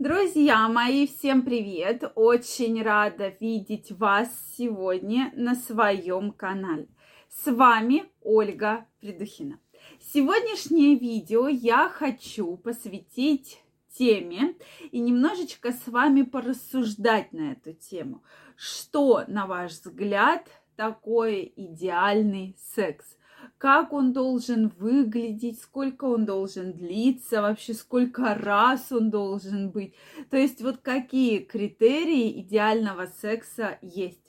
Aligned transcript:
Друзья 0.00 0.68
мои, 0.68 1.06
всем 1.06 1.42
привет! 1.42 2.02
Очень 2.16 2.82
рада 2.82 3.32
видеть 3.38 3.92
вас 3.92 4.28
сегодня 4.58 5.32
на 5.36 5.54
своем 5.54 6.32
канале. 6.32 6.88
С 7.28 7.48
вами 7.48 8.06
Ольга 8.20 8.86
Придухина. 9.00 9.60
Сегодняшнее 10.00 10.98
видео 10.98 11.46
я 11.46 11.88
хочу 11.88 12.56
посвятить 12.56 13.62
теме 13.96 14.56
и 14.90 14.98
немножечко 14.98 15.70
с 15.70 15.86
вами 15.86 16.22
порассуждать 16.22 17.32
на 17.32 17.52
эту 17.52 17.72
тему. 17.72 18.24
Что, 18.56 19.22
на 19.28 19.46
ваш 19.46 19.74
взгляд, 19.74 20.48
такое 20.74 21.42
идеальный 21.42 22.56
секс? 22.74 23.16
Как 23.58 23.92
он 23.92 24.12
должен 24.12 24.68
выглядеть, 24.68 25.60
сколько 25.60 26.04
он 26.04 26.24
должен 26.24 26.72
длиться, 26.72 27.42
вообще 27.42 27.74
сколько 27.74 28.34
раз 28.34 28.90
он 28.92 29.10
должен 29.10 29.70
быть. 29.70 29.94
То 30.30 30.36
есть 30.36 30.62
вот 30.62 30.78
какие 30.78 31.38
критерии 31.38 32.40
идеального 32.40 33.06
секса 33.06 33.78
есть. 33.82 34.23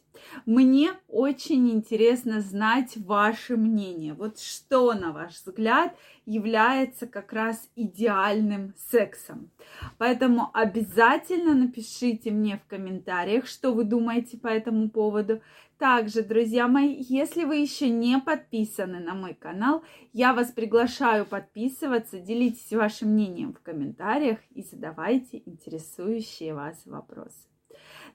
Мне 0.46 0.94
очень 1.08 1.72
интересно 1.72 2.42
знать 2.42 2.98
ваше 2.98 3.58
мнение. 3.58 4.14
Вот 4.14 4.40
что, 4.40 4.94
на 4.94 5.12
ваш 5.12 5.34
взгляд, 5.34 5.96
является 6.26 7.08
как 7.08 7.34
раз 7.34 7.70
идеальным 7.76 8.74
сексом. 8.91 9.52
Поэтому 9.98 10.50
обязательно 10.54 11.54
напишите 11.54 12.32
мне 12.32 12.58
в 12.58 12.68
комментариях, 12.70 13.48
что 13.48 13.74
вы 13.74 13.84
думаете 13.84 14.38
по 14.38 14.48
этому 14.48 14.90
поводу. 14.90 15.41
Также, 15.78 16.24
друзья 16.24 16.68
мои, 16.68 16.96
если 17.00 17.44
вы 17.44 17.58
еще 17.58 17.90
не 17.90 18.18
подписаны 18.20 19.00
на 19.00 19.13
мой 19.13 19.34
канал, 19.34 19.84
я 20.13 20.34
вас 20.34 20.52
приглашаю 20.52 21.26
подписываться, 21.26 22.20
делитесь 22.20 22.72
вашим 22.72 23.10
мнением 23.10 23.54
в 23.54 23.60
комментариях 23.60 24.40
и 24.52 24.63
задавайте 24.63 25.44
интересующие 25.46 26.54
вас 26.54 26.82
вопросы. 26.86 27.55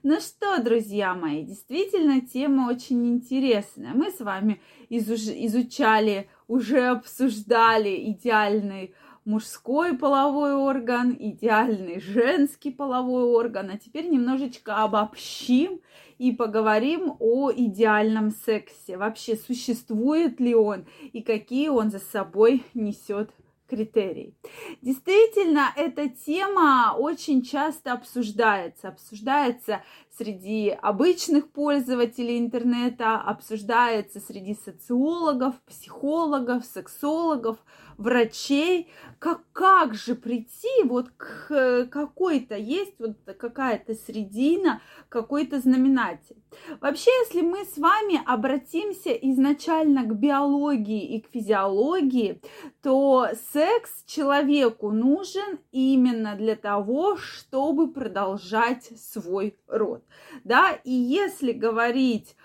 Ну 0.03 0.19
что, 0.19 0.59
друзья 0.63 1.13
мои, 1.13 1.43
действительно 1.43 2.21
тема 2.21 2.69
очень 2.69 3.07
интересная. 3.07 3.93
Мы 3.93 4.09
с 4.09 4.19
вами 4.19 4.59
изучали, 4.89 6.27
уже 6.47 6.87
обсуждали 6.87 8.09
идеальный 8.09 8.95
мужской 9.25 9.95
половой 9.95 10.55
орган, 10.55 11.15
идеальный 11.19 11.99
женский 11.99 12.71
половой 12.71 13.25
орган. 13.25 13.69
А 13.69 13.77
теперь 13.77 14.09
немножечко 14.09 14.77
обобщим 14.77 15.81
и 16.17 16.31
поговорим 16.31 17.15
о 17.19 17.51
идеальном 17.51 18.31
сексе. 18.31 18.97
Вообще, 18.97 19.35
существует 19.35 20.39
ли 20.39 20.55
он 20.55 20.85
и 21.13 21.21
какие 21.21 21.69
он 21.69 21.91
за 21.91 21.99
собой 21.99 22.63
несет 22.73 23.29
критерий. 23.71 24.35
Действительно, 24.81 25.71
эта 25.77 26.09
тема 26.09 26.93
очень 26.97 27.41
часто 27.41 27.93
обсуждается. 27.93 28.89
Обсуждается 28.89 29.81
среди 30.17 30.69
обычных 30.69 31.49
пользователей 31.51 32.37
интернета, 32.37 33.15
обсуждается 33.15 34.19
среди 34.19 34.55
социологов, 34.55 35.55
психологов, 35.65 36.65
сексологов, 36.65 37.57
врачей. 38.01 38.89
Как, 39.19 39.41
как 39.53 39.93
же 39.93 40.15
прийти 40.15 40.83
вот 40.83 41.09
к 41.15 41.87
какой-то, 41.91 42.55
есть 42.55 42.95
вот 42.97 43.17
какая-то 43.37 43.93
средина, 43.93 44.81
какой-то 45.09 45.59
знаменатель. 45.59 46.37
Вообще, 46.79 47.11
если 47.25 47.41
мы 47.41 47.63
с 47.63 47.77
вами 47.77 48.19
обратимся 48.25 49.11
изначально 49.11 50.05
к 50.05 50.15
биологии 50.15 51.15
и 51.15 51.21
к 51.21 51.27
физиологии, 51.31 52.41
то 52.81 53.27
секс 53.53 54.03
человеку 54.07 54.91
нужен 54.91 55.59
именно 55.71 56.35
для 56.35 56.55
того, 56.55 57.15
чтобы 57.17 57.91
продолжать 57.93 58.89
свой 58.97 59.55
род 59.67 60.03
да, 60.43 60.79
и 60.83 60.91
если 60.91 61.51
говорить 61.51 62.35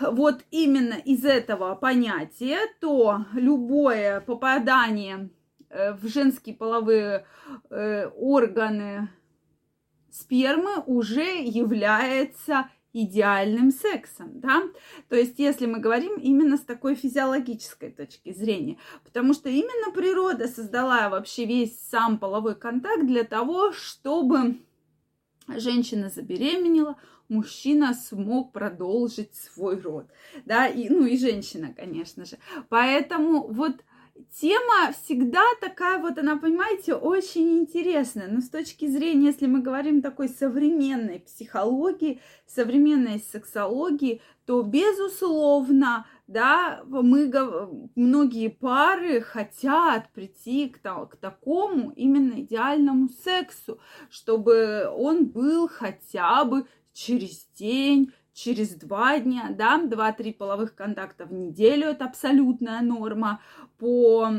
вот 0.00 0.44
именно 0.50 0.94
из 0.94 1.24
этого 1.24 1.74
понятия, 1.74 2.58
то 2.80 3.24
любое 3.32 4.20
попадание 4.20 5.30
э, 5.70 5.92
в 5.94 6.06
женские 6.08 6.54
половые 6.54 7.26
э, 7.70 8.06
органы 8.08 9.08
спермы 10.10 10.82
уже 10.86 11.42
является 11.42 12.68
идеальным 12.92 13.70
сексом, 13.70 14.40
да, 14.40 14.62
то 15.08 15.16
есть 15.16 15.38
если 15.38 15.66
мы 15.66 15.78
говорим 15.78 16.16
именно 16.16 16.56
с 16.56 16.62
такой 16.62 16.94
физиологической 16.94 17.90
точки 17.90 18.32
зрения, 18.32 18.78
потому 19.04 19.34
что 19.34 19.50
именно 19.50 19.92
природа 19.92 20.48
создала 20.48 21.08
вообще 21.10 21.44
весь 21.44 21.78
сам 21.78 22.18
половой 22.18 22.54
контакт 22.54 23.04
для 23.04 23.24
того, 23.24 23.72
чтобы 23.72 24.56
женщина 25.56 26.08
забеременела, 26.08 26.96
мужчина 27.28 27.94
смог 27.94 28.52
продолжить 28.52 29.34
свой 29.34 29.80
род, 29.80 30.06
да, 30.44 30.66
и, 30.66 30.88
ну 30.88 31.04
и 31.04 31.16
женщина, 31.16 31.74
конечно 31.76 32.24
же. 32.24 32.38
Поэтому 32.68 33.46
вот 33.48 33.76
тема 34.40 34.92
всегда 34.92 35.42
такая 35.60 35.98
вот, 35.98 36.18
она, 36.18 36.36
понимаете, 36.36 36.94
очень 36.94 37.58
интересная. 37.60 38.28
Но 38.28 38.40
с 38.40 38.48
точки 38.48 38.86
зрения, 38.86 39.26
если 39.26 39.46
мы 39.46 39.60
говорим 39.60 40.02
такой 40.02 40.28
современной 40.28 41.20
психологии, 41.20 42.20
современной 42.46 43.20
сексологии, 43.20 44.20
то, 44.46 44.62
безусловно, 44.62 46.06
да, 46.28 46.82
мы, 46.86 47.32
многие 47.96 48.48
пары 48.48 49.22
хотят 49.22 50.10
прийти 50.12 50.68
к, 50.68 50.80
к 50.80 51.16
такому 51.16 51.90
именно 51.96 52.42
идеальному 52.42 53.08
сексу, 53.08 53.80
чтобы 54.10 54.88
он 54.94 55.26
был 55.26 55.68
хотя 55.68 56.44
бы 56.44 56.66
через 56.92 57.46
день, 57.58 58.12
через 58.34 58.74
два 58.74 59.18
дня, 59.18 59.48
да, 59.50 59.78
два-три 59.78 60.32
половых 60.32 60.74
контакта 60.74 61.24
в 61.24 61.32
неделю, 61.32 61.88
это 61.88 62.04
абсолютная 62.04 62.82
норма 62.82 63.40
по 63.78 64.30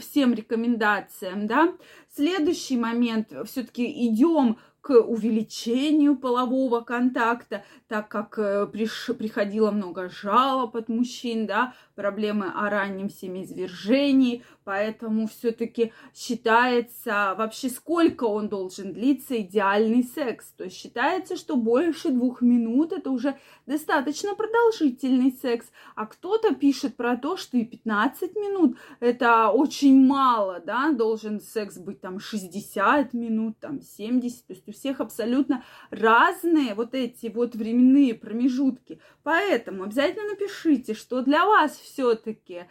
всем 0.00 0.34
рекомендациям, 0.34 1.46
да. 1.46 1.72
Следующий 2.14 2.76
момент, 2.76 3.32
все-таки 3.44 4.08
идем 4.08 4.58
к 4.86 4.90
увеличению 4.90 6.14
полового 6.14 6.80
контакта, 6.80 7.64
так 7.88 8.06
как 8.06 8.38
э, 8.38 8.68
приш, 8.68 9.10
приходило 9.18 9.72
много 9.72 10.08
жалоб 10.08 10.76
от 10.76 10.88
мужчин, 10.88 11.48
да, 11.48 11.74
проблемы 11.96 12.52
о 12.54 12.70
раннем 12.70 13.10
семяизвержении, 13.10 14.44
поэтому 14.62 15.26
все-таки 15.26 15.92
считается 16.14 17.34
вообще 17.36 17.68
сколько 17.68 18.24
он 18.24 18.48
должен 18.48 18.92
длиться 18.92 19.40
идеальный 19.40 20.04
секс. 20.04 20.52
То 20.56 20.62
есть 20.64 20.76
считается, 20.76 21.36
что 21.36 21.56
больше 21.56 22.10
двух 22.10 22.40
минут 22.40 22.92
это 22.92 23.10
уже 23.10 23.36
достаточно 23.66 24.36
продолжительный 24.36 25.32
секс, 25.32 25.66
а 25.96 26.06
кто-то 26.06 26.54
пишет 26.54 26.94
про 26.94 27.16
то, 27.16 27.36
что 27.36 27.56
и 27.56 27.64
15 27.64 28.36
минут 28.36 28.76
это 29.00 29.48
очень 29.48 30.06
мало, 30.06 30.60
да, 30.64 30.92
должен 30.92 31.40
секс 31.40 31.76
быть 31.76 32.00
там 32.00 32.20
60 32.20 33.14
минут, 33.14 33.58
там 33.58 33.80
70, 33.80 34.46
то 34.46 34.52
есть 34.52 34.75
всех 34.76 35.00
абсолютно 35.00 35.64
разные 35.90 36.74
вот 36.74 36.94
эти 36.94 37.26
вот 37.26 37.54
временные 37.54 38.14
промежутки. 38.14 39.00
Поэтому 39.22 39.84
обязательно 39.84 40.30
напишите, 40.30 40.94
что 40.94 41.22
для 41.22 41.44
вас 41.44 41.76
все-таки 41.76 42.66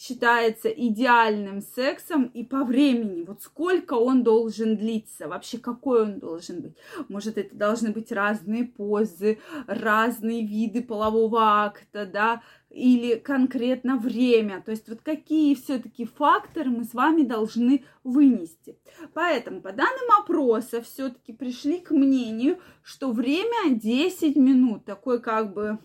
считается 0.00 0.70
идеальным 0.70 1.60
сексом 1.60 2.24
и 2.24 2.42
по 2.42 2.64
времени, 2.64 3.22
вот 3.22 3.42
сколько 3.42 3.94
он 3.94 4.22
должен 4.22 4.78
длиться, 4.78 5.28
вообще 5.28 5.58
какой 5.58 6.04
он 6.04 6.18
должен 6.20 6.62
быть. 6.62 6.76
Может, 7.10 7.36
это 7.36 7.54
должны 7.54 7.90
быть 7.92 8.10
разные 8.10 8.64
позы, 8.64 9.40
разные 9.66 10.46
виды 10.46 10.82
полового 10.82 11.64
акта, 11.64 12.06
да, 12.06 12.42
или 12.70 13.16
конкретно 13.16 13.96
время. 13.96 14.62
То 14.64 14.70
есть 14.70 14.88
вот 14.88 15.00
какие 15.02 15.54
все-таки 15.54 16.04
факторы 16.06 16.70
мы 16.70 16.84
с 16.84 16.94
вами 16.94 17.22
должны 17.22 17.84
вынести. 18.04 18.78
Поэтому 19.12 19.60
по 19.60 19.72
данным 19.72 20.10
опроса 20.18 20.80
все-таки 20.80 21.32
пришли 21.32 21.78
к 21.78 21.90
мнению, 21.90 22.58
что 22.82 23.10
время 23.10 23.74
10 23.74 24.36
минут, 24.36 24.84
такой 24.84 25.20
как 25.20 25.52
бы 25.52 25.78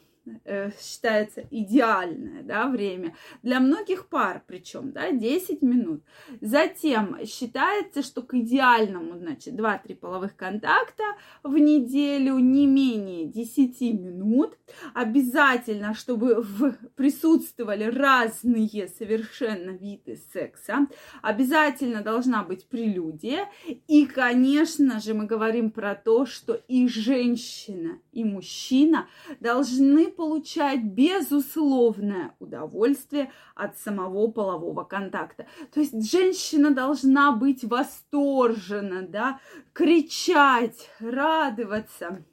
Э, 0.43 0.71
считается 0.79 1.45
идеальное 1.51 2.41
да, 2.41 2.67
время. 2.67 3.15
Для 3.43 3.59
многих 3.59 4.07
пар 4.07 4.41
причем, 4.47 4.91
да, 4.91 5.11
10 5.11 5.61
минут. 5.61 6.03
Затем 6.41 7.17
считается, 7.25 8.01
что 8.01 8.23
к 8.23 8.33
идеальному, 8.33 9.17
значит, 9.17 9.53
2-3 9.53 9.95
половых 9.95 10.35
контакта 10.35 11.03
в 11.43 11.55
неделю 11.57 12.39
не 12.39 12.65
менее 12.65 13.25
10 13.25 13.79
минут. 13.99 14.57
Обязательно, 14.95 15.93
чтобы 15.93 16.41
в, 16.41 16.73
присутствовали 16.95 17.83
разные 17.83 18.87
совершенно 18.87 19.71
виды 19.71 20.19
секса. 20.33 20.87
Обязательно 21.21 22.01
должна 22.01 22.43
быть 22.43 22.67
прелюдия. 22.67 23.47
И, 23.87 24.07
конечно 24.07 24.99
же, 24.99 25.13
мы 25.13 25.25
говорим 25.27 25.69
про 25.69 25.93
то, 25.93 26.25
что 26.25 26.53
и 26.67 26.87
женщина, 26.87 27.99
и 28.11 28.23
мужчина 28.23 29.07
должны 29.39 30.14
получает 30.15 30.83
безусловное 30.83 32.35
удовольствие 32.39 33.31
от 33.53 33.77
самого 33.77 34.27
полового 34.31 34.83
контакта. 34.83 35.45
То 35.73 35.79
есть 35.79 36.11
женщина 36.11 36.71
должна 36.71 37.31
быть 37.31 37.63
восторжена, 37.63 39.01
да, 39.03 39.39
кричать, 39.73 40.89
радоваться. 40.99 42.23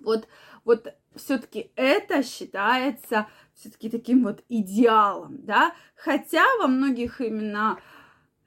Вот, 0.00 0.28
вот 0.64 0.94
все-таки 1.14 1.70
это 1.76 2.22
считается 2.22 3.26
все-таки 3.54 3.88
таким 3.88 4.24
вот 4.24 4.42
идеалом, 4.48 5.44
да, 5.44 5.74
хотя 5.94 6.44
во 6.58 6.66
многих 6.66 7.20
именно 7.20 7.78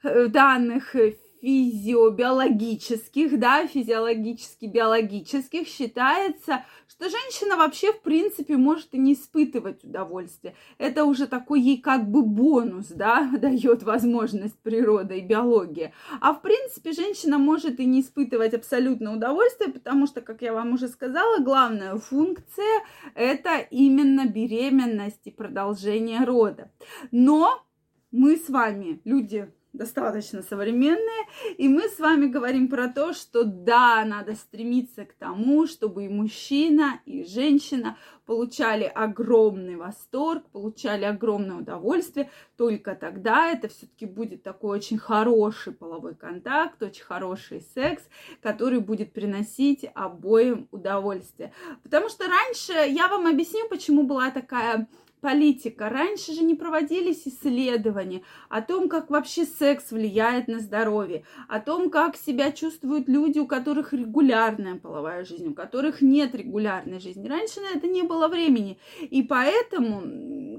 э, 0.04 0.28
данных 0.28 0.96
физиобиологических, 1.42 3.40
да, 3.40 3.68
физиологически-биологических 3.68 5.68
считается, 5.68 6.66
что 6.88 7.10
женщина 7.10 7.58
вообще, 7.58 7.94
в 7.94 8.02
принципе, 8.02 8.58
может 8.58 8.94
и 8.94 8.98
не 8.98 9.14
испытывать 9.14 9.84
удовольствие. 9.84 10.56
Это 10.78 11.06
уже 11.06 11.28
такой 11.28 11.62
ей 11.62 11.78
как 11.78 12.10
бы 12.10 12.24
бонус, 12.24 12.88
да, 12.88 13.30
дает 13.40 13.84
возможность 13.84 14.58
природа 14.60 15.14
и 15.14 15.22
биология. 15.22 15.94
А 16.22 16.34
в 16.34 16.42
принципе, 16.42 16.92
женщина 16.92 17.38
может 17.38 17.80
и 17.80 17.86
не 17.86 18.02
испытывать 18.02 18.54
абсолютно 18.54 19.14
удовольствие, 19.14 19.72
потому 19.72 20.08
что, 20.08 20.22
как 20.22 20.42
я 20.42 20.54
вам 20.54 20.74
уже 20.74 20.88
сказала, 20.88 21.40
главная 21.40 21.98
функция– 21.98 22.84
это 23.16 23.58
именно 23.70 24.26
беременность 24.26 25.26
и 25.26 25.32
продолжение 25.32 26.24
рода. 26.24 26.72
Но 27.12 27.64
мы 28.12 28.38
с 28.38 28.50
вами, 28.50 29.02
люди 29.04 29.52
достаточно 29.78 30.42
современные, 30.42 31.26
и 31.58 31.68
мы 31.70 31.88
с 31.88 32.00
вами 32.00 32.26
говорим 32.26 32.68
про 32.68 32.88
то, 32.88 33.14
что 33.14 33.44
да, 33.44 34.04
надо 34.06 34.36
стремиться 34.36 35.06
к 35.06 35.14
тому, 35.14 35.68
чтобы 35.68 36.06
и 36.06 36.10
мужчина, 36.10 37.00
и 37.06 37.24
женщина 37.24 37.98
получали 38.26 38.84
огромный 38.84 39.78
восторг, 39.78 40.44
получали 40.52 41.06
огромное 41.06 41.58
удовольствие, 41.58 42.30
только 42.58 42.94
тогда 42.96 43.50
это 43.52 43.70
все-таки 43.70 44.06
будет 44.06 44.44
такой 44.44 44.78
очень 44.78 44.98
хороший 44.98 45.72
половой 45.74 46.14
контакт, 46.16 46.84
очень 46.84 47.06
хороший 47.06 47.62
секс, 47.62 48.04
который 48.42 48.80
будет 48.80 49.14
приносить 49.14 49.86
обоим 49.96 50.68
удовольствие. 50.72 51.54
Потому 51.84 52.10
что 52.10 52.26
раньше, 52.28 52.74
я 52.92 53.08
вам 53.08 53.28
объясню, 53.28 53.70
почему 53.70 54.04
была 54.04 54.30
такая 54.30 54.88
политика. 55.22 55.90
Раньше 55.90 56.34
же 56.34 56.44
не 56.44 56.56
проводились 56.56 57.28
исследования 57.28 58.22
о 58.50 58.62
том, 58.62 58.90
как 58.90 59.10
вообще 59.10 59.46
секс 59.46 59.92
влияет 59.92 60.48
на 60.48 60.60
здоровье, 60.60 61.24
о 61.48 61.60
том, 61.60 61.90
как 61.90 62.16
себя 62.16 62.52
чувствуют 62.52 63.08
люди, 63.08 63.40
у 63.40 63.48
которых 63.48 63.94
регулярная 63.94 64.76
половая 64.76 65.26
жизнь, 65.26 65.50
у 65.50 65.54
которых 65.54 66.02
нет 66.02 66.36
регулярной 66.36 67.00
жизни. 67.00 67.28
Раньше 67.28 67.62
на 67.62 67.78
это 67.78 67.88
не 67.88 68.04
было 68.04 68.28
времени. 68.28 68.78
И 69.02 69.24
поэтому, 69.24 70.02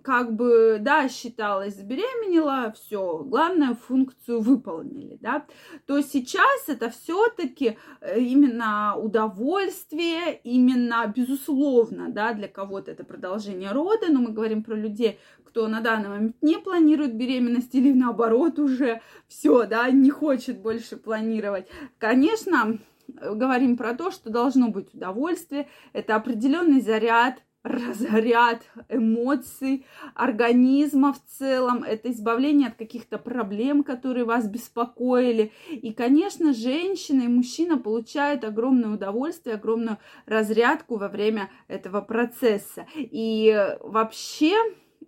как 0.08 0.34
бы, 0.34 0.78
да, 0.80 1.08
считалось, 1.08 1.76
забеременела, 1.76 2.72
все, 2.72 3.18
главную 3.18 3.74
функцию 3.76 4.40
выполнили, 4.40 5.18
да. 5.20 5.44
То 5.86 6.00
сейчас 6.00 6.68
это 6.68 6.90
все-таки 6.90 7.76
э, 8.00 8.18
именно 8.18 8.96
удовольствие, 8.96 10.40
именно, 10.42 11.12
безусловно, 11.14 12.08
да, 12.08 12.32
для 12.32 12.48
кого-то 12.48 12.90
это 12.90 13.04
продолжение 13.04 13.70
рода, 13.72 14.06
но 14.10 14.20
мы 14.20 14.32
говорим 14.32 14.48
говорим 14.48 14.62
про 14.62 14.74
людей, 14.74 15.18
кто 15.44 15.68
на 15.68 15.80
данный 15.80 16.08
момент 16.08 16.36
не 16.42 16.58
планирует 16.58 17.14
беременность 17.14 17.74
или 17.74 17.92
наоборот 17.92 18.58
уже 18.58 19.00
все, 19.28 19.66
да, 19.66 19.90
не 19.90 20.10
хочет 20.10 20.60
больше 20.60 20.96
планировать. 20.96 21.66
Конечно, 21.98 22.78
говорим 23.08 23.76
про 23.76 23.94
то, 23.94 24.10
что 24.10 24.30
должно 24.30 24.68
быть 24.68 24.94
удовольствие, 24.94 25.68
это 25.92 26.16
определенный 26.16 26.80
заряд, 26.80 27.42
разряд 27.62 28.62
эмоций, 28.88 29.84
организма 30.14 31.12
в 31.12 31.22
целом, 31.24 31.82
это 31.82 32.10
избавление 32.10 32.68
от 32.68 32.76
каких-то 32.76 33.18
проблем, 33.18 33.82
которые 33.82 34.24
вас 34.24 34.48
беспокоили. 34.48 35.52
И, 35.70 35.92
конечно, 35.92 36.52
женщина 36.54 37.22
и 37.22 37.28
мужчина 37.28 37.78
получают 37.78 38.44
огромное 38.44 38.90
удовольствие, 38.90 39.56
огромную 39.56 39.98
разрядку 40.26 40.96
во 40.96 41.08
время 41.08 41.50
этого 41.66 42.00
процесса. 42.00 42.86
И 42.94 43.76
вообще 43.80 44.54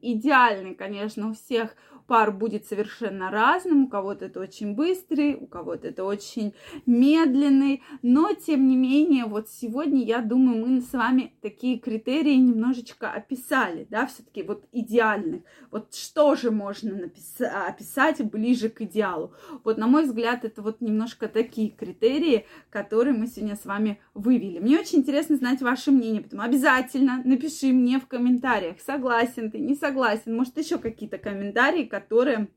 идеальный, 0.03 0.75
конечно, 0.75 1.31
у 1.31 1.35
всех 1.35 1.77
пар 2.11 2.33
будет 2.33 2.67
совершенно 2.67 3.31
разным. 3.31 3.85
У 3.85 3.89
кого-то 3.89 4.25
это 4.25 4.41
очень 4.41 4.75
быстрый, 4.75 5.37
у 5.37 5.47
кого-то 5.47 5.87
это 5.87 6.03
очень 6.03 6.55
медленный. 6.85 7.85
Но, 8.03 8.33
тем 8.33 8.67
не 8.67 8.77
менее, 8.77 9.27
вот 9.27 9.49
сегодня, 9.49 10.03
я 10.03 10.21
думаю, 10.21 10.67
мы 10.67 10.81
с 10.81 10.93
вами 10.93 11.35
такие 11.41 11.79
критерии 11.79 12.35
немножечко 12.35 13.13
описали, 13.13 13.87
да, 13.91 14.07
все-таки 14.07 14.43
вот 14.43 14.65
идеальных. 14.73 15.43
Вот 15.71 15.95
что 15.95 16.35
же 16.35 16.51
можно 16.51 16.97
написать, 16.97 17.53
описать 17.69 18.29
ближе 18.29 18.71
к 18.71 18.81
идеалу? 18.81 19.33
Вот, 19.63 19.79
на 19.79 19.87
мой 19.87 20.03
взгляд, 20.03 20.45
это 20.45 20.63
вот 20.63 20.81
немножко 20.81 21.29
такие 21.29 21.71
критерии, 21.71 22.45
которые 22.71 23.17
мы 23.17 23.29
сегодня 23.29 23.55
с 23.55 23.65
вами 23.65 24.01
вывели. 24.15 24.59
Мне 24.59 24.81
очень 24.81 24.99
интересно 24.99 25.37
знать 25.37 25.63
ваше 25.63 25.93
мнение, 25.93 26.23
поэтому 26.23 26.43
обязательно 26.43 27.23
напиши 27.25 27.73
мне 27.73 28.01
в 28.01 28.09
комментариях, 28.09 28.81
согласен 28.85 29.53
ты, 29.53 29.61
не 29.61 29.77
согласен, 29.77 30.35
может, 30.35 30.59
еще 30.59 30.79
какие-то 30.79 31.19
комментарии, 31.19 31.85
которые 32.01 32.49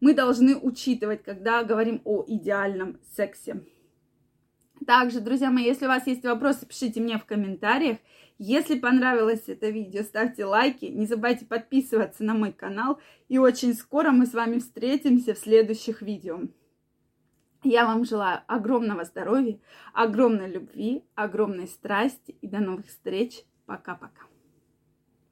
мы 0.00 0.14
должны 0.14 0.56
учитывать, 0.56 1.22
когда 1.22 1.62
говорим 1.62 2.02
о 2.04 2.24
идеальном 2.26 2.98
сексе. 3.16 3.62
Также, 4.84 5.20
друзья 5.20 5.50
мои, 5.50 5.64
если 5.64 5.84
у 5.84 5.88
вас 5.88 6.06
есть 6.08 6.24
вопросы, 6.24 6.66
пишите 6.66 7.00
мне 7.00 7.18
в 7.18 7.24
комментариях. 7.24 7.98
Если 8.38 8.76
понравилось 8.76 9.44
это 9.46 9.68
видео, 9.68 10.02
ставьте 10.02 10.44
лайки, 10.44 10.86
не 10.86 11.06
забывайте 11.06 11.44
подписываться 11.44 12.24
на 12.24 12.34
мой 12.34 12.52
канал. 12.52 12.98
И 13.28 13.38
очень 13.38 13.74
скоро 13.74 14.10
мы 14.10 14.26
с 14.26 14.34
вами 14.34 14.58
встретимся 14.58 15.34
в 15.34 15.38
следующих 15.38 16.02
видео. 16.02 16.40
Я 17.62 17.86
вам 17.86 18.04
желаю 18.04 18.40
огромного 18.48 19.04
здоровья, 19.04 19.60
огромной 19.94 20.50
любви, 20.50 21.04
огромной 21.14 21.68
страсти 21.68 22.32
и 22.40 22.48
до 22.48 22.58
новых 22.58 22.88
встреч. 22.88 23.44
Пока-пока. 23.66 24.31